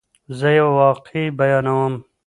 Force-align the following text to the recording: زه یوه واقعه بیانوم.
زه 0.37 0.47
یوه 0.57 0.71
واقعه 0.79 1.21
بیانوم. 1.39 1.93